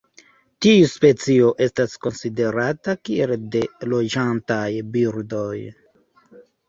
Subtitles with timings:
[0.65, 3.61] Tiu specio estas konsiderata kiel de
[3.93, 5.55] loĝantaj birdoj.